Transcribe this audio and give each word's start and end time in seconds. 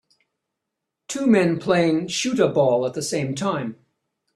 Two 1.07 1.27
men 1.27 1.59
playing 1.59 2.07
shoot 2.07 2.39
a 2.39 2.47
ball 2.47 2.87
at 2.87 2.95
the 2.95 3.03
same 3.03 3.35
time 3.35 3.75